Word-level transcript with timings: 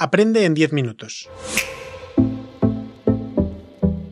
Aprende 0.00 0.44
en 0.44 0.54
10 0.54 0.72
minutos. 0.74 1.28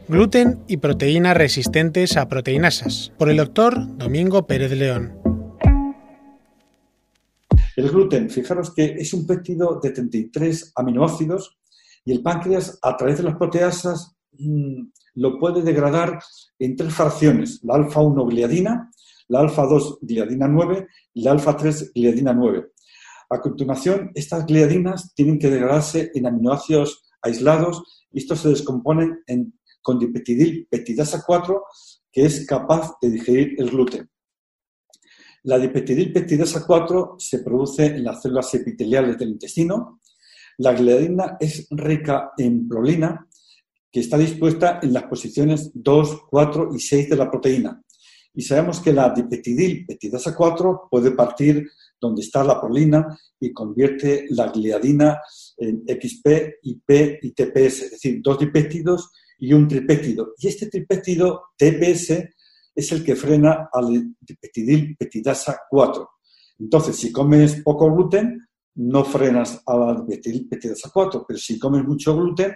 Gluten 0.08 0.64
y 0.66 0.78
proteínas 0.78 1.36
resistentes 1.36 2.16
a 2.16 2.26
proteinasas, 2.26 3.12
por 3.16 3.30
el 3.30 3.36
doctor 3.36 3.96
Domingo 3.96 4.48
Pérez 4.48 4.72
León. 4.72 5.16
El 7.76 7.88
gluten, 7.90 8.28
fijaros 8.30 8.74
que 8.74 8.96
es 8.98 9.14
un 9.14 9.28
péptido 9.28 9.78
de 9.80 9.90
33 9.92 10.72
aminoácidos 10.74 11.56
y 12.04 12.10
el 12.10 12.20
páncreas, 12.20 12.80
a 12.82 12.96
través 12.96 13.18
de 13.18 13.22
las 13.22 13.36
proteasas, 13.36 14.16
mm, 14.32 14.88
lo 15.14 15.38
puede 15.38 15.62
degradar 15.62 16.18
en 16.58 16.74
tres 16.74 16.94
fracciones, 16.94 17.60
la 17.62 17.74
alfa-1 17.74 18.28
gliadina, 18.28 18.90
la 19.28 19.38
alfa-2 19.38 19.98
gliadina 20.02 20.48
9 20.48 20.88
y 21.14 21.22
la 21.22 21.30
alfa-3 21.30 21.92
gliadina 21.94 22.32
9. 22.32 22.72
A 23.28 23.40
continuación, 23.40 24.12
estas 24.14 24.46
gliadinas 24.46 25.12
tienen 25.14 25.38
que 25.38 25.50
degradarse 25.50 26.12
en 26.14 26.26
aminoácidos 26.26 27.02
aislados 27.22 28.06
y 28.12 28.20
estos 28.20 28.40
se 28.40 28.50
descomponen 28.50 29.22
en, 29.26 29.58
con 29.82 29.98
dipeptidil 29.98 30.68
petidasa 30.70 31.24
4, 31.26 31.64
que 32.12 32.24
es 32.24 32.46
capaz 32.46 32.92
de 33.02 33.10
digerir 33.10 33.54
el 33.58 33.70
gluten. 33.70 34.08
La 35.42 35.58
dipeptidil 35.58 36.12
petidasa 36.12 36.64
4 36.64 37.16
se 37.18 37.40
produce 37.40 37.86
en 37.86 38.04
las 38.04 38.22
células 38.22 38.54
epiteliales 38.54 39.18
del 39.18 39.30
intestino. 39.30 40.00
La 40.58 40.72
gliadina 40.72 41.36
es 41.40 41.66
rica 41.70 42.32
en 42.38 42.68
prolina, 42.68 43.28
que 43.90 44.00
está 44.00 44.18
dispuesta 44.18 44.78
en 44.82 44.92
las 44.92 45.04
posiciones 45.04 45.70
2, 45.74 46.22
4 46.30 46.70
y 46.74 46.80
6 46.80 47.10
de 47.10 47.16
la 47.16 47.30
proteína. 47.30 47.82
Y 48.34 48.42
sabemos 48.42 48.80
que 48.80 48.92
la 48.92 49.10
dipeptidil 49.10 49.86
petidasa 49.86 50.34
4 50.34 50.88
puede 50.90 51.12
partir 51.12 51.68
donde 52.00 52.22
está 52.22 52.44
la 52.44 52.60
prolina 52.60 53.18
y 53.40 53.52
convierte 53.52 54.26
la 54.30 54.48
gliadina 54.48 55.20
en 55.56 55.84
XP, 55.86 56.58
IP 56.62 57.18
y 57.22 57.32
TPS, 57.32 57.82
es 57.82 57.90
decir, 57.92 58.20
dos 58.22 58.38
dipéptidos 58.38 59.10
y 59.38 59.52
un 59.52 59.68
tripéptido. 59.68 60.34
Y 60.38 60.48
este 60.48 60.68
tripéptido 60.68 61.50
TPS 61.56 62.12
es 62.74 62.92
el 62.92 63.04
que 63.04 63.16
frena 63.16 63.68
al 63.72 64.14
dipeptidil 64.20 64.96
petidasa 64.96 65.60
4. 65.68 66.10
Entonces, 66.58 66.96
si 66.96 67.10
comes 67.12 67.62
poco 67.62 67.92
gluten, 67.92 68.46
no 68.76 69.04
frenas 69.04 69.62
a 69.66 69.76
la 69.76 69.94
dipeptidil 69.94 70.48
petidasa 70.48 70.90
4, 70.92 71.24
pero 71.26 71.38
si 71.38 71.58
comes 71.58 71.84
mucho 71.84 72.14
gluten, 72.14 72.54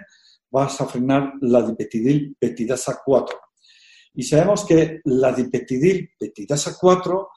vas 0.51 0.79
a 0.81 0.85
frenar 0.85 1.33
la 1.41 1.63
dipeptidil 1.63 2.35
petidasa 2.37 3.01
4. 3.03 3.39
Y 4.13 4.23
sabemos 4.23 4.65
que 4.65 4.99
la 5.05 5.31
dipeptidil 5.33 6.11
petidasa 6.19 6.77
4 6.79 7.29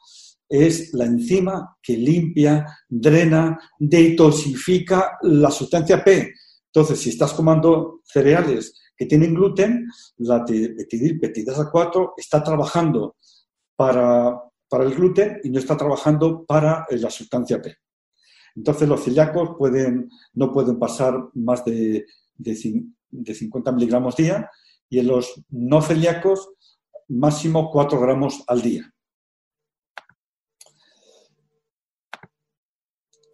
es 0.47 0.93
la 0.93 1.05
enzima 1.05 1.77
que 1.81 1.97
limpia, 1.97 2.65
drena, 2.87 3.59
detoxifica 3.79 5.17
la 5.21 5.51
sustancia 5.51 6.03
P. 6.03 6.33
Entonces, 6.67 6.99
si 6.99 7.09
estás 7.09 7.33
comiendo 7.33 8.01
cereales 8.03 8.73
que 8.95 9.05
tienen 9.05 9.33
gluten, 9.33 9.87
la 10.17 10.45
petidasa 10.45 11.69
4 11.71 12.13
está 12.17 12.43
trabajando 12.43 13.15
para, 13.75 14.41
el 14.71 14.93
gluten 14.93 15.39
y 15.43 15.49
no 15.49 15.59
está 15.59 15.77
trabajando 15.77 16.45
para 16.45 16.85
la 16.89 17.09
sustancia 17.09 17.61
P. 17.61 17.75
Entonces, 18.55 18.87
los 18.87 19.03
celíacos 19.03 19.51
pueden, 19.57 20.09
no 20.33 20.51
pueden 20.51 20.77
pasar 20.79 21.29
más 21.33 21.65
de, 21.65 22.05
de, 22.35 22.83
de 23.09 23.33
50 23.33 23.71
miligramos 23.71 24.15
día 24.15 24.49
y 24.89 24.99
en 24.99 25.07
los 25.07 25.43
no 25.49 25.81
celíacos 25.81 26.49
máximo 27.07 27.69
4 27.71 27.99
gramos 27.99 28.43
al 28.47 28.61
día. 28.61 28.94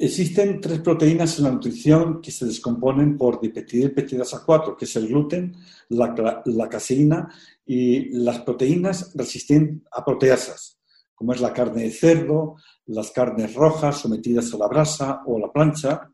Existen 0.04 0.60
tres 0.60 0.80
proteínas 0.80 1.38
en 1.38 1.44
la 1.44 1.52
nutrición 1.52 2.24
que 2.24 2.32
se 2.32 2.48
descomponen 2.48 3.20
por 3.20 3.40
dipeptidilpeptidasa 3.40 4.42
4, 4.44 4.76
que 4.76 4.86
es 4.86 4.96
el 4.96 5.08
gluten, 5.08 5.56
la, 5.90 6.68
caseína 6.68 7.32
y 7.64 8.10
las 8.10 8.40
proteínas 8.40 9.12
resistentes 9.14 9.88
a 9.92 10.04
proteasas, 10.04 10.80
como 11.14 11.34
es 11.34 11.40
la 11.40 11.54
carne 11.54 11.84
de 11.84 11.92
cerdo, 11.92 12.56
las 12.88 13.12
carnes 13.12 13.54
rojas 13.54 14.00
sometidas 14.00 14.52
a 14.56 14.58
la 14.58 14.68
brasa 14.68 15.22
o 15.28 15.38
a 15.38 15.42
la 15.42 15.54
plancha. 15.54 16.10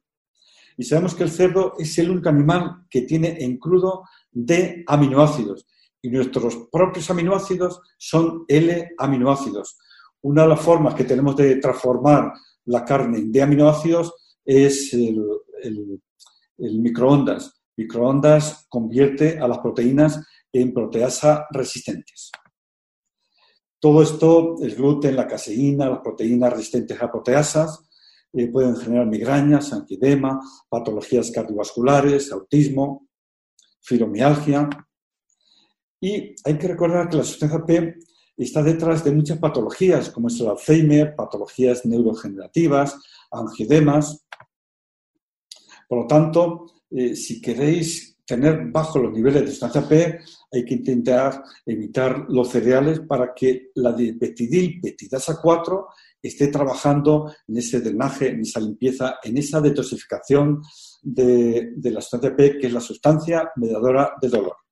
Y 0.75 0.83
sabemos 0.83 1.15
que 1.15 1.23
el 1.23 1.31
cerdo 1.31 1.75
es 1.79 1.97
el 1.97 2.11
único 2.11 2.27
animal 2.27 2.87
que 2.89 3.03
tiene 3.03 3.37
en 3.39 3.57
crudo 3.57 4.03
D 4.29 4.83
aminoácidos 4.85 5.65
y 6.01 6.09
nuestros 6.09 6.67
propios 6.69 7.09
aminoácidos 7.09 7.79
son 7.97 8.43
L-aminoácidos. 8.49 9.77
Una 10.23 10.41
de 10.41 10.49
las 10.49 10.59
formas 10.59 10.93
que 10.93 11.05
tenemos 11.05 11.37
de 11.37 11.55
transformar 11.55 12.33
la 12.67 12.85
carne 12.85 13.23
de 13.25 13.41
aminoácidos 13.41 14.13
es 14.45 14.93
el, 14.93 15.21
microondas. 16.57 17.53
Microondas 17.75 18.65
convierte 18.69 19.39
a 19.39 19.47
las 19.47 19.59
proteínas 19.59 20.23
en 20.51 20.73
proteasa 20.73 21.45
resistentes. 21.51 22.31
Todo 23.79 24.01
esto, 24.01 24.55
el 24.61 24.75
gluten, 24.75 25.15
la 25.15 25.27
caseína, 25.27 25.89
las 25.89 25.99
proteínas 25.99 26.51
resistentes 26.51 27.01
a 27.01 27.11
proteasas, 27.11 27.87
eh, 28.33 28.47
pueden 28.47 28.75
generar 28.75 29.05
migrañas, 29.05 29.71
anquidema, 29.71 30.39
patologías 30.67 31.31
cardiovasculares, 31.31 32.31
autismo, 32.31 33.07
fibromialgia, 33.81 34.67
y 35.99 36.35
hay 36.43 36.57
que 36.57 36.67
recordar 36.67 37.09
que 37.09 37.17
la 37.17 37.23
sustancia 37.23 37.63
P 37.65 37.95
está 38.45 38.61
detrás 38.61 39.03
de 39.03 39.11
muchas 39.11 39.39
patologías, 39.39 40.09
como 40.11 40.27
es 40.27 40.39
el 40.39 40.47
Alzheimer, 40.47 41.15
patologías 41.15 41.85
neurogenerativas, 41.85 42.95
angiodemas. 43.31 44.25
Por 45.87 46.01
lo 46.01 46.07
tanto, 46.07 46.65
eh, 46.91 47.15
si 47.15 47.41
queréis 47.41 48.17
tener 48.25 48.69
bajo 48.71 48.99
los 48.99 49.13
niveles 49.13 49.41
de 49.41 49.51
sustancia 49.51 49.87
P, 49.87 50.19
hay 50.51 50.65
que 50.65 50.73
intentar 50.73 51.43
evitar 51.65 52.25
los 52.29 52.49
cereales 52.49 52.99
para 52.99 53.33
que 53.33 53.71
la 53.75 53.93
dipeptidil 53.93 54.81
petidasa 54.81 55.39
4 55.41 55.87
esté 56.21 56.47
trabajando 56.47 57.33
en 57.47 57.57
ese 57.57 57.79
drenaje, 57.79 58.29
en 58.29 58.41
esa 58.41 58.59
limpieza, 58.59 59.15
en 59.23 59.37
esa 59.37 59.61
detoxificación 59.61 60.61
de, 61.01 61.71
de 61.75 61.91
la 61.91 62.01
sustancia 62.01 62.35
P, 62.35 62.57
que 62.57 62.67
es 62.67 62.73
la 62.73 62.81
sustancia 62.81 63.51
mediadora 63.55 64.13
del 64.21 64.31
dolor. 64.31 64.66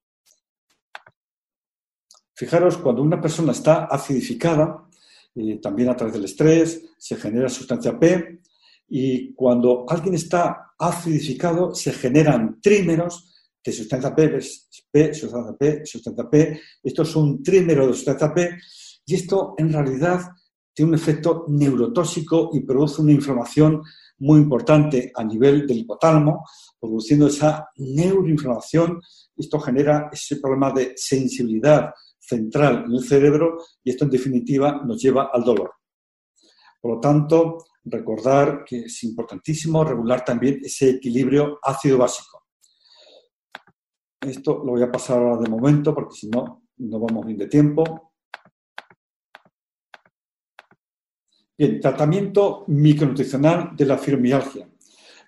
Fijaros, 2.36 2.78
cuando 2.78 3.02
una 3.02 3.22
persona 3.22 3.54
está 3.54 3.86
acidificada, 3.86 4.86
eh, 5.36 5.58
también 5.62 5.90
a 5.90 5.96
través 5.96 6.16
del 6.16 6.26
estrés, 6.26 6.84
se 6.98 7.16
genera 7.16 7.48
sustancia 7.48 7.98
P, 7.98 8.42
y 8.90 9.34
cuando 9.34 9.86
alguien 9.88 10.16
está 10.16 10.74
acidificado, 10.78 11.74
se 11.74 11.94
generan 11.94 12.60
trímeros 12.62 13.34
de 13.64 13.72
sustancia 13.72 14.14
P, 14.14 14.40
P, 14.92 15.14
sustancia 15.14 15.56
P, 15.58 15.86
sustancia 15.86 16.30
P. 16.30 16.62
Esto 16.84 17.02
es 17.04 17.16
un 17.16 17.42
trímero 17.42 17.88
de 17.88 17.94
sustancia 17.94 18.34
P, 18.34 18.58
y 19.06 19.16
esto 19.16 19.56
en 19.58 19.72
realidad 19.72 20.22
tiene 20.74 20.90
un 20.90 20.96
efecto 20.96 21.46
neurotóxico 21.48 22.50
y 22.54 22.60
produce 22.60 23.02
una 23.02 23.14
inflamación 23.14 23.82
muy 24.18 24.40
importante 24.40 25.12
a 25.16 25.24
nivel 25.24 25.66
del 25.66 25.80
hipotálamo, 25.80 26.44
produciendo 26.80 27.28
esa 27.28 27.70
neuroinflamación. 27.78 29.02
Esto 29.38 29.60
genera 29.60 30.10
ese 30.12 30.36
problema 30.38 30.72
de 30.72 30.94
sensibilidad 30.98 31.92
central 32.28 32.86
en 32.86 32.94
el 32.94 33.04
cerebro 33.04 33.58
y 33.84 33.92
esto 33.92 34.06
en 34.06 34.12
definitiva 34.12 34.82
nos 34.86 35.02
lleva 35.02 35.30
al 35.34 35.44
dolor. 35.44 35.72
Por 36.82 36.96
lo 36.96 37.00
tanto, 37.00 37.58
recordar 37.86 38.64
que 38.66 38.82
es 38.82 39.04
importantísimo 39.04 39.84
regular 39.84 40.24
también 40.24 40.60
ese 40.64 40.92
equilibrio 40.92 41.60
ácido-básico. 41.62 42.44
Esto 44.22 44.64
lo 44.64 44.72
voy 44.72 44.84
a 44.84 44.92
pasar 44.92 45.20
ahora 45.20 45.42
de 45.42 45.50
momento 45.50 45.94
porque 45.94 46.16
si 46.16 46.30
no, 46.30 46.64
no 46.78 47.00
vamos 47.00 47.26
bien 47.26 47.38
de 47.38 47.48
tiempo. 47.48 48.14
Bien, 51.58 51.80
tratamiento 51.80 52.66
micronutricional 52.68 53.76
de 53.76 53.86
la 53.86 53.98
fibromialgia. 53.98 54.68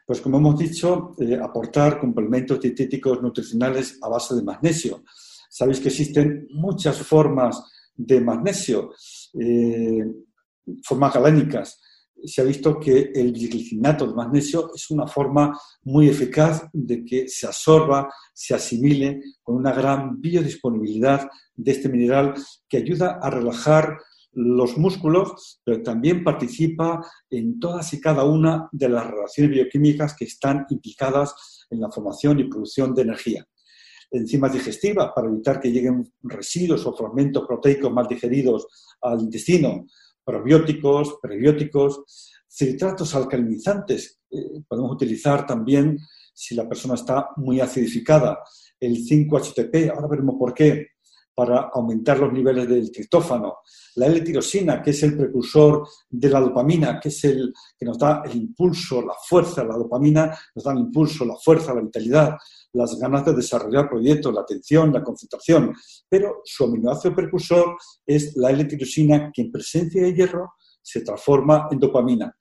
Pues 0.06 0.22
como 0.22 0.38
hemos 0.38 0.58
dicho, 0.58 1.16
eh, 1.20 1.40
aportar 1.42 2.00
complementos 2.00 2.60
dietéticos 2.60 3.22
nutricionales 3.22 4.00
a 4.02 4.10
base 4.10 4.36
de 4.36 4.42
magnesio. 4.42 5.04
Sabéis 5.50 5.80
que 5.80 5.90
existen 5.90 6.48
muchas 6.52 6.98
formas 6.98 7.64
de 7.96 8.22
magnesio, 8.22 8.92
eh, 9.40 10.06
formas 10.84 11.14
galénicas. 11.14 11.82
Se 12.24 12.42
ha 12.42 12.46
visto 12.46 12.80
que 12.80 13.12
el 13.14 13.32
glicinato 13.32 14.08
de 14.08 14.16
magnesio 14.16 14.72
es 14.74 14.90
una 14.90 15.08
forma 15.08 15.58
muy 15.84 16.10
eficaz 16.10 16.68
de 16.74 17.06
que 17.06 17.28
se 17.28 17.48
absorba, 17.48 18.10
se 18.34 18.56
asimile 18.56 19.22
con 19.44 19.56
una 19.56 19.72
gran 19.72 20.20
biodisponibilidad 20.20 21.30
de 21.56 21.72
este 21.72 21.90
mineral 21.90 22.34
que 22.68 22.78
ayuda 22.78 23.20
a 23.22 23.30
relajar 23.30 23.98
los 24.34 24.78
músculos, 24.78 25.62
pero 25.64 25.82
también 25.82 26.24
participa 26.24 27.02
en 27.30 27.60
todas 27.60 27.92
y 27.94 28.02
cada 28.02 28.24
una 28.24 28.68
de 28.72 28.90
las 28.90 29.08
relaciones 29.08 29.52
bioquímicas 29.52 30.16
que 30.16 30.26
están 30.26 30.66
implicadas 30.70 31.34
en 31.70 31.82
la 31.82 31.90
formación 31.90 32.40
y 32.40 32.50
producción 32.50 32.94
de 32.94 33.02
energía 33.04 33.48
enzimas 34.12 34.54
digestivas 34.54 35.12
para 35.16 35.28
evitar 35.28 35.60
que 35.60 35.72
lleguen 35.72 36.12
residuos 36.24 36.86
o 36.86 36.96
fragmentos 36.96 37.46
proteicos 37.48 37.92
mal 37.92 38.08
digeridos 38.08 38.68
al 39.02 39.22
intestino, 39.22 39.86
probióticos, 40.24 41.18
prebióticos, 41.22 42.04
citratos 42.48 43.16
alcalinizantes. 43.16 44.20
Eh, 44.32 44.62
podemos 44.68 44.92
utilizar 44.92 45.46
también 45.46 45.98
si 46.34 46.56
la 46.56 46.68
persona 46.68 46.96
está 46.96 47.30
muy 47.38 47.60
acidificada. 47.60 48.40
El 48.80 48.98
5-HTP, 48.98 49.90
ahora 49.90 50.08
veremos 50.08 50.36
por 50.38 50.54
qué, 50.54 50.88
para 51.38 51.70
aumentar 51.72 52.18
los 52.18 52.34
niveles 52.34 52.68
del 52.68 52.92
triptófano. 52.92 53.58
La 53.98 54.08
L-tirosina, 54.08 54.82
que 54.82 54.90
es 54.90 55.04
el 55.04 55.16
precursor 55.16 55.88
de 56.10 56.30
la 56.32 56.40
dopamina, 56.40 57.00
que 57.00 57.10
es 57.10 57.24
el 57.26 57.54
que 57.78 57.86
nos 57.86 58.00
da 58.00 58.24
el 58.26 58.36
impulso, 58.36 59.04
la 59.04 59.14
fuerza. 59.24 59.64
La 59.64 59.78
dopamina 59.78 60.36
nos 60.56 60.66
da 60.66 60.72
el 60.72 60.80
impulso, 60.80 61.26
la 61.26 61.36
fuerza, 61.36 61.76
la 61.76 61.82
vitalidad, 61.82 62.36
las 62.74 62.98
ganas 62.98 63.24
de 63.24 63.36
desarrollar 63.36 63.88
proyectos, 63.88 64.34
la 64.34 64.42
atención, 64.42 64.92
la 64.92 65.04
concentración. 65.04 65.76
Pero 66.10 66.42
su 66.44 66.64
aminoácido 66.64 67.14
precursor 67.14 67.78
es 68.04 68.36
la 68.36 68.50
L-tirosina, 68.50 69.32
que 69.32 69.44
en 69.44 69.52
presencia 69.52 70.02
de 70.02 70.16
hierro 70.16 70.56
se 70.82 71.02
transforma 71.02 71.68
en 71.70 71.78
dopamina 71.78 72.36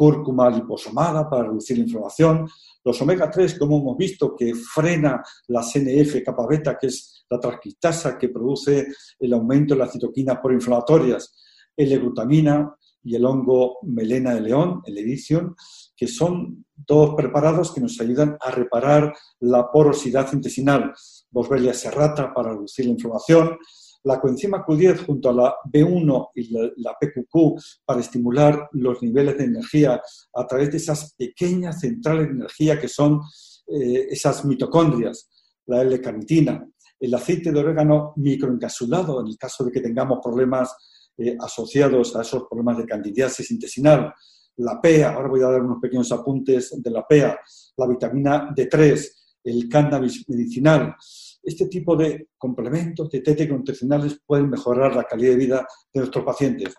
cúrcuma 0.00 0.48
liposomada 0.48 1.28
para 1.28 1.44
reducir 1.44 1.76
la 1.76 1.84
inflamación, 1.84 2.48
los 2.82 3.02
omega 3.02 3.30
3, 3.30 3.58
como 3.58 3.78
hemos 3.80 3.98
visto, 3.98 4.34
que 4.34 4.54
frena 4.54 5.22
la 5.48 5.62
CNF 5.62 6.24
capa 6.24 6.46
beta, 6.46 6.78
que 6.80 6.86
es 6.86 7.26
la 7.28 7.38
transcriptasa 7.38 8.16
que 8.16 8.30
produce 8.30 8.86
el 9.18 9.32
aumento 9.34 9.74
de 9.74 9.80
las 9.80 9.92
citoquinas 9.92 10.38
proinflamatorias, 10.42 11.34
L-glutamina 11.76 12.74
y 13.02 13.14
el 13.14 13.26
hongo 13.26 13.76
melena 13.82 14.32
de 14.32 14.40
león, 14.40 14.80
el 14.86 14.96
edicion, 14.96 15.54
que 15.94 16.06
son 16.06 16.64
dos 16.74 17.14
preparados 17.14 17.70
que 17.70 17.82
nos 17.82 18.00
ayudan 18.00 18.38
a 18.40 18.50
reparar 18.50 19.12
la 19.40 19.70
porosidad 19.70 20.32
intestinal. 20.32 20.94
Boswellia 21.30 21.74
serrata 21.74 22.32
para 22.32 22.52
reducir 22.52 22.86
la 22.86 22.92
inflamación, 22.92 23.58
la 24.04 24.20
coenzima 24.20 24.64
Q10 24.64 25.04
junto 25.06 25.30
a 25.30 25.32
la 25.32 25.54
B1 25.70 26.30
y 26.34 26.52
la, 26.52 26.96
PQQ 26.98 27.60
para 27.84 28.00
estimular 28.00 28.68
los 28.72 29.02
niveles 29.02 29.36
de 29.38 29.44
energía 29.44 30.00
a 30.34 30.46
través 30.46 30.70
de 30.70 30.78
esas 30.78 31.14
pequeñas 31.14 31.80
centrales 31.80 32.28
de 32.28 32.34
energía 32.34 32.80
que 32.80 32.88
son 32.88 33.20
eh, 33.66 34.08
esas 34.10 34.44
mitocondrias, 34.44 35.28
la 35.66 35.82
L-carnitina, 35.82 36.66
el 36.98 37.14
aceite 37.14 37.52
de 37.52 37.60
orégano 37.60 38.14
microencapsulado 38.16 39.20
en 39.20 39.28
el 39.28 39.38
caso 39.38 39.64
de 39.64 39.72
que 39.72 39.80
tengamos 39.80 40.18
problemas 40.22 40.74
eh, 41.18 41.36
asociados 41.38 42.16
a 42.16 42.22
esos 42.22 42.44
problemas 42.48 42.78
de 42.78 42.86
candidiasis 42.86 43.50
intestinal, 43.50 44.12
la 44.56 44.80
PEA, 44.80 45.14
ahora 45.14 45.28
voy 45.28 45.42
a 45.42 45.48
dar 45.48 45.62
unos 45.62 45.80
pequeños 45.80 46.10
apuntes 46.12 46.82
de 46.82 46.90
la 46.90 47.06
PEA, 47.06 47.38
la 47.76 47.86
vitamina 47.86 48.50
D3, 48.54 49.10
el 49.44 49.68
cannabis 49.68 50.28
medicinal, 50.28 50.94
este 51.42 51.66
tipo 51.66 51.96
de 51.96 52.28
complementos 52.36 53.10
dietéticos 53.10 53.58
nutricionales 53.58 54.20
pueden 54.26 54.50
mejorar 54.50 54.94
la 54.94 55.04
calidad 55.04 55.30
de 55.30 55.36
vida 55.36 55.66
de 55.92 56.00
nuestros 56.00 56.24
pacientes. 56.24 56.74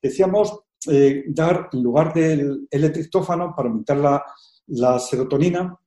Decíamos 0.00 0.58
eh, 0.88 1.24
dar, 1.28 1.68
en 1.72 1.82
lugar 1.82 2.12
del 2.12 2.66
L-triptófano, 2.70 3.54
para 3.56 3.68
aumentar 3.68 4.22
la, 4.66 4.98
serotonina, 4.98 5.78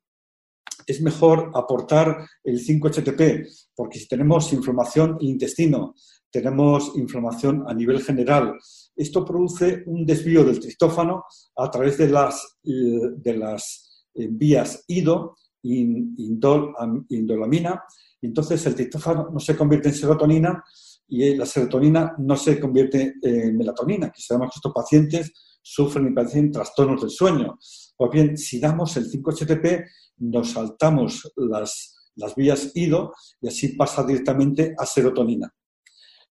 es 0.85 1.01
mejor 1.01 1.51
aportar 1.53 2.25
el 2.43 2.59
5-HTP, 2.59 3.47
porque 3.75 3.99
si 3.99 4.07
tenemos 4.07 4.51
inflamación 4.53 5.11
en 5.11 5.17
el 5.19 5.27
intestino, 5.33 5.93
tenemos 6.31 6.93
inflamación 6.95 7.65
a 7.67 7.73
nivel 7.73 8.01
general, 8.01 8.57
esto 8.95 9.23
produce 9.23 9.83
un 9.85 10.05
desvío 10.05 10.43
del 10.43 10.59
triptófano 10.59 11.25
a 11.55 11.69
través 11.69 11.97
de 11.97 12.09
las, 12.09 12.57
eh, 12.63 12.99
de 13.17 13.37
las 13.37 14.05
eh, 14.15 14.27
vías 14.29 14.83
IDO, 14.87 15.35
indol, 15.61 16.73
indolamina, 17.09 17.83
entonces 18.27 18.65
el 18.65 18.75
triptófano 18.75 19.29
no 19.31 19.39
se 19.39 19.55
convierte 19.55 19.89
en 19.89 19.95
serotonina 19.95 20.63
y 21.07 21.35
la 21.35 21.45
serotonina 21.45 22.15
no 22.17 22.35
se 22.35 22.59
convierte 22.59 23.15
en 23.21 23.57
melatonina, 23.57 24.11
que 24.11 24.21
sabemos 24.21 24.51
que 24.51 24.57
estos 24.57 24.73
pacientes 24.73 25.31
sufren 25.61 26.07
y 26.07 26.13
padecen 26.13 26.51
trastornos 26.51 27.01
del 27.01 27.09
sueño. 27.09 27.57
Pues 27.95 28.11
bien, 28.11 28.37
si 28.37 28.59
damos 28.59 28.95
el 28.97 29.09
5-HTP, 29.09 29.85
nos 30.17 30.51
saltamos 30.51 31.31
las, 31.35 32.11
las 32.15 32.35
vías 32.35 32.71
IDO 32.73 33.13
y 33.41 33.47
así 33.47 33.69
pasa 33.69 34.03
directamente 34.03 34.75
a 34.77 34.85
serotonina. 34.85 35.53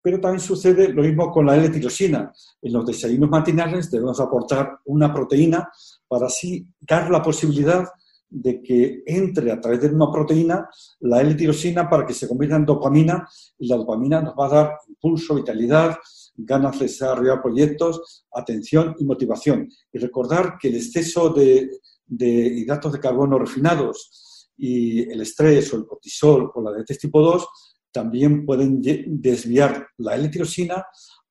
Pero 0.02 0.20
también 0.20 0.42
sucede 0.42 0.90
lo 0.90 1.02
mismo 1.02 1.32
con 1.32 1.46
la 1.46 1.56
L-tirosina. 1.56 2.32
En 2.62 2.74
los 2.74 2.86
desayunos 2.86 3.30
matinales 3.30 3.90
debemos 3.90 4.20
aportar 4.20 4.80
una 4.86 5.14
proteína 5.14 5.70
para 6.08 6.28
así 6.28 6.68
dar 6.82 7.10
la 7.10 7.22
posibilidad 7.22 7.86
de 8.30 8.62
que 8.62 9.04
entre 9.06 9.52
a 9.52 9.62
través 9.62 9.82
de 9.82 9.90
una 9.90 10.12
proteína 10.12 10.68
la 11.02 11.22
L-tirosina 11.22 11.90
para 11.90 12.06
que 12.06 12.14
se 12.14 12.28
convierta 12.28 12.56
en 12.56 12.66
dopamina 12.66 13.28
y 13.60 13.68
la 13.68 13.78
dopamina 13.78 14.22
nos 14.22 14.34
va 14.34 14.48
a 14.48 14.50
dar 14.50 14.78
impulso, 14.88 15.36
vitalidad, 15.36 15.96
ganas 16.36 16.80
de 16.80 16.86
desarrollar 16.86 17.42
proyectos, 17.42 18.26
atención 18.34 18.96
y 18.98 19.06
motivación. 19.06 19.70
Y 19.92 20.00
recordar 20.00 20.58
que 20.60 20.70
el 20.70 20.76
exceso 20.76 21.30
de, 21.30 21.70
hidratos 22.08 22.94
de 22.94 23.00
carbono 23.00 23.38
refinados 23.38 24.50
y 24.58 25.02
el 25.12 25.22
estrés 25.22 25.74
o 25.74 25.78
el 25.78 25.86
cortisol 25.86 26.52
o 26.54 26.62
la 26.62 26.72
diabetes 26.72 27.00
tipo 27.00 27.22
2 27.22 27.48
también 27.92 28.46
pueden 28.46 28.82
desviar 28.82 29.88
la 29.98 30.16
L-tirosina 30.16 30.86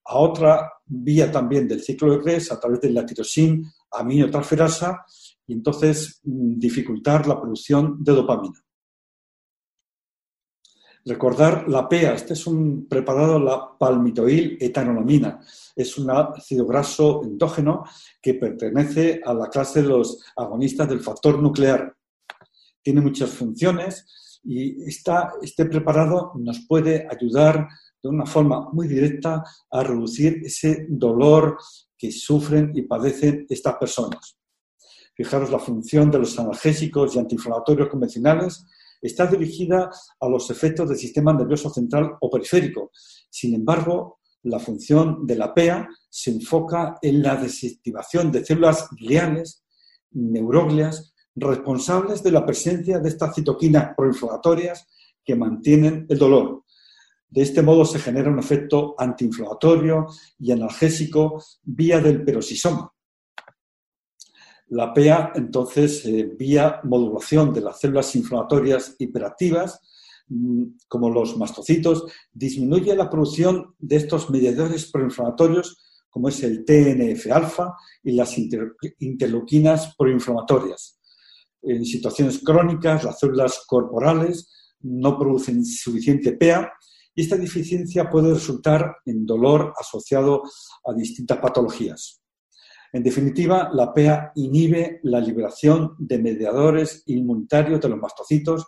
a 0.04 0.18
otra 0.18 0.70
vía 0.84 1.30
también 1.30 1.66
del 1.68 1.82
ciclo 1.82 2.12
de 2.12 2.20
Krebs 2.20 2.52
a 2.52 2.60
través 2.60 2.80
de 2.80 2.90
la 2.90 3.06
tirosina 3.06 3.68
aminotransferasa 3.90 5.04
y 5.52 5.54
entonces 5.54 6.20
mm, 6.24 6.58
dificultar 6.58 7.26
la 7.26 7.38
producción 7.38 8.02
de 8.02 8.12
dopamina. 8.12 8.58
Recordar 11.04 11.68
la 11.68 11.88
PEA, 11.88 12.14
este 12.14 12.32
es 12.32 12.46
un 12.46 12.86
preparado, 12.88 13.38
la 13.38 13.76
palmitoil 13.76 14.56
etanolamina. 14.60 15.40
Es 15.74 15.98
un 15.98 16.10
ácido 16.10 16.64
graso 16.64 17.22
endógeno 17.24 17.84
que 18.20 18.34
pertenece 18.34 19.20
a 19.24 19.34
la 19.34 19.48
clase 19.48 19.82
de 19.82 19.88
los 19.88 20.24
agonistas 20.36 20.88
del 20.88 21.00
factor 21.00 21.42
nuclear. 21.42 21.94
Tiene 22.80 23.00
muchas 23.00 23.30
funciones 23.30 24.40
y 24.44 24.84
este 24.84 25.64
preparado 25.66 26.32
nos 26.36 26.60
puede 26.66 27.06
ayudar 27.10 27.68
de 28.02 28.08
una 28.08 28.24
forma 28.24 28.70
muy 28.72 28.88
directa 28.88 29.44
a 29.70 29.82
reducir 29.82 30.40
ese 30.44 30.86
dolor 30.88 31.58
que 31.98 32.10
sufren 32.10 32.72
y 32.74 32.82
padecen 32.82 33.44
estas 33.48 33.74
personas. 33.74 34.41
Fijaros, 35.22 35.52
la 35.52 35.60
función 35.60 36.10
de 36.10 36.18
los 36.18 36.36
analgésicos 36.36 37.14
y 37.14 37.20
antiinflamatorios 37.20 37.88
convencionales 37.88 38.66
está 39.00 39.24
dirigida 39.26 39.88
a 40.18 40.28
los 40.28 40.50
efectos 40.50 40.88
del 40.88 40.98
sistema 40.98 41.32
nervioso 41.32 41.70
central 41.70 42.16
o 42.20 42.28
periférico. 42.28 42.90
Sin 43.30 43.54
embargo, 43.54 44.18
la 44.42 44.58
función 44.58 45.24
de 45.24 45.36
la 45.36 45.54
PEA 45.54 45.88
se 46.10 46.32
enfoca 46.32 46.98
en 47.00 47.22
la 47.22 47.36
desactivación 47.36 48.32
de 48.32 48.44
células 48.44 48.88
gliales, 48.90 49.62
neuroglias, 50.10 51.14
responsables 51.36 52.24
de 52.24 52.32
la 52.32 52.44
presencia 52.44 52.98
de 52.98 53.08
estas 53.08 53.32
citoquinas 53.32 53.94
proinflamatorias 53.96 54.88
que 55.24 55.36
mantienen 55.36 56.04
el 56.08 56.18
dolor. 56.18 56.64
De 57.30 57.42
este 57.42 57.62
modo 57.62 57.84
se 57.84 58.00
genera 58.00 58.28
un 58.28 58.40
efecto 58.40 58.96
antiinflamatorio 58.98 60.08
y 60.40 60.50
analgésico 60.50 61.40
vía 61.62 62.00
del 62.00 62.24
peroxisoma. 62.24 62.92
La 64.72 64.94
PEA, 64.94 65.32
entonces, 65.34 66.02
eh, 66.06 66.32
vía 66.38 66.80
modulación 66.84 67.52
de 67.52 67.60
las 67.60 67.78
células 67.78 68.16
inflamatorias 68.16 68.96
hiperactivas, 68.98 69.78
mm, 70.28 70.62
como 70.88 71.10
los 71.10 71.36
mastocitos, 71.36 72.06
disminuye 72.32 72.96
la 72.96 73.10
producción 73.10 73.74
de 73.78 73.96
estos 73.96 74.30
mediadores 74.30 74.90
proinflamatorios, 74.90 75.76
como 76.08 76.30
es 76.30 76.42
el 76.42 76.64
TNF-alfa 76.64 77.74
y 78.02 78.12
las 78.12 78.34
interleuquinas 78.38 79.94
proinflamatorias. 79.94 80.98
En 81.60 81.84
situaciones 81.84 82.38
crónicas, 82.42 83.04
las 83.04 83.18
células 83.18 83.64
corporales 83.66 84.74
no 84.80 85.18
producen 85.18 85.66
suficiente 85.66 86.32
PEA 86.32 86.72
y 87.14 87.20
esta 87.20 87.36
deficiencia 87.36 88.08
puede 88.08 88.32
resultar 88.32 88.96
en 89.04 89.26
dolor 89.26 89.74
asociado 89.78 90.42
a 90.86 90.94
distintas 90.94 91.36
patologías. 91.40 92.21
En 92.92 93.02
definitiva, 93.02 93.70
la 93.72 93.92
PEA 93.92 94.32
inhibe 94.34 95.00
la 95.04 95.18
liberación 95.18 95.94
de 95.98 96.18
mediadores 96.18 97.02
inmunitarios 97.06 97.80
de 97.80 97.88
los 97.88 97.98
mastocitos 97.98 98.66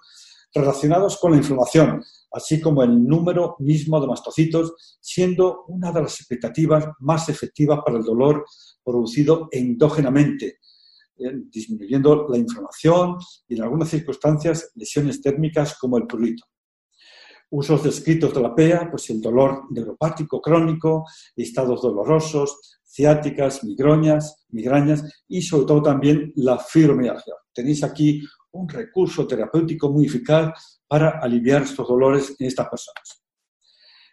relacionados 0.55 1.19
con 1.19 1.33
la 1.33 1.39
inflamación, 1.39 2.03
así 2.33 2.61
como 2.61 2.83
el 2.83 3.05
número 3.07 3.57
mismo 3.59 4.01
de 4.01 4.07
mastocitos, 4.07 4.99
siendo 5.01 5.65
una 5.69 5.93
de 5.93 6.03
las 6.03 6.21
expectativas 6.21 6.87
más 7.01 7.29
efectivas 7.29 7.81
para 7.85 7.99
el 7.99 8.05
dolor 8.05 8.45
producido 8.83 9.49
endógenamente, 9.51 10.59
eh, 11.19 11.33
disminuyendo 11.51 12.27
la 12.29 12.39
inflamación 12.39 13.17
y 13.47 13.57
en 13.57 13.63
algunas 13.63 13.91
circunstancias 13.91 14.71
lesiones 14.75 15.21
térmicas 15.21 15.77
como 15.79 15.99
el 15.99 16.07
prurito. 16.07 16.45
Usos 17.51 17.85
descritos 17.85 18.35
de 18.35 18.41
la 18.41 18.55
PEA, 18.55 18.91
pues 18.91 19.09
el 19.11 19.21
dolor 19.21 19.65
neuropático 19.71 20.41
crónico, 20.41 21.05
estados 21.37 21.83
dolorosos, 21.83 22.81
ciáticas, 22.85 23.65
migrañas, 23.65 24.47
migrañas 24.51 25.25
y 25.29 25.43
sobre 25.43 25.67
todo 25.67 25.83
también 25.83 26.33
la 26.37 26.59
fibromialgia. 26.59 27.35
Tenéis 27.53 27.83
aquí 27.85 28.23
un 28.53 28.69
recurso 28.69 29.27
terapéutico 29.27 29.91
muy 29.91 30.07
eficaz 30.07 30.81
para 30.87 31.19
aliviar 31.21 31.63
estos 31.63 31.89
dolores 31.89 32.35
en 32.39 32.47
estas 32.47 32.69
personas. 32.69 33.25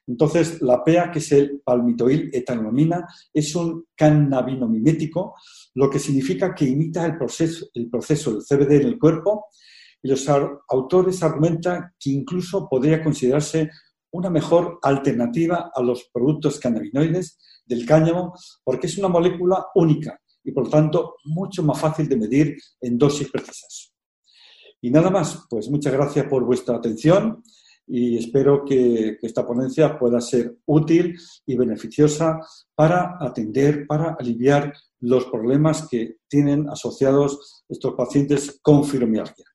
Entonces, 0.07 0.61
la 0.61 0.83
PEA, 0.83 1.11
que 1.11 1.19
es 1.19 1.31
el 1.31 1.61
palmitoil 1.63 2.29
etanolamina, 2.33 3.07
es 3.33 3.55
un 3.55 3.85
cannabinomimético, 3.95 5.35
lo 5.75 5.89
que 5.89 5.99
significa 5.99 6.53
que 6.55 6.65
imita 6.65 7.05
el 7.05 7.17
proceso, 7.17 7.67
el 7.73 7.89
proceso 7.89 8.33
del 8.33 8.41
CBD 8.41 8.81
en 8.81 8.87
el 8.87 8.99
cuerpo 8.99 9.45
y 10.03 10.09
los 10.09 10.27
autores 10.29 11.21
argumentan 11.23 11.93
que 11.99 12.09
incluso 12.09 12.67
podría 12.69 13.03
considerarse 13.03 13.69
una 14.11 14.29
mejor 14.29 14.79
alternativa 14.81 15.71
a 15.73 15.81
los 15.81 16.09
productos 16.11 16.59
cannabinoides 16.59 17.37
del 17.65 17.85
cáñamo 17.85 18.33
porque 18.63 18.87
es 18.87 18.97
una 18.97 19.07
molécula 19.07 19.67
única 19.75 20.19
y 20.43 20.51
por 20.51 20.65
lo 20.65 20.69
tanto 20.69 21.15
mucho 21.25 21.63
más 21.63 21.79
fácil 21.79 22.09
de 22.09 22.17
medir 22.17 22.57
en 22.81 22.97
dosis 22.97 23.29
precisas. 23.29 23.93
Y 24.81 24.89
nada 24.89 25.11
más, 25.11 25.45
pues 25.49 25.69
muchas 25.69 25.93
gracias 25.93 26.25
por 26.25 26.43
vuestra 26.43 26.75
atención 26.75 27.43
y 27.87 28.17
espero 28.17 28.63
que, 28.65 29.17
esta 29.21 29.45
ponencia 29.45 29.99
pueda 29.99 30.19
ser 30.21 30.57
útil 30.65 31.17
y 31.45 31.55
beneficiosa 31.55 32.39
para 32.73 33.17
atender, 33.19 33.85
para 33.85 34.15
aliviar 34.19 34.73
los 34.99 35.25
problemas 35.25 35.87
que 35.89 36.17
tienen 36.27 36.69
asociados 36.69 37.63
estos 37.69 37.93
pacientes 37.93 38.59
con 38.61 38.83
fibromialgia. 38.83 39.45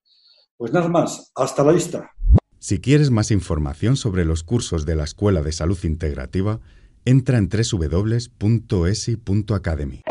Pues 0.58 0.72
nada 0.72 0.88
más, 0.88 1.30
hasta 1.34 1.62
la 1.62 1.72
vista. 1.72 2.10
Si 2.58 2.80
quieres 2.80 3.10
más 3.10 3.30
información 3.30 3.96
sobre 3.96 4.24
los 4.24 4.42
cursos 4.42 4.86
de 4.86 4.96
la 4.96 5.04
Escuela 5.04 5.42
de 5.42 5.52
Salud 5.52 5.78
Integrativa, 5.84 6.60
entra 7.04 7.36
en 7.38 7.48
www.esi.academy. 7.48 10.02